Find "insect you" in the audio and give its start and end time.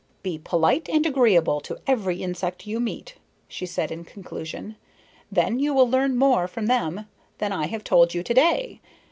2.23-2.79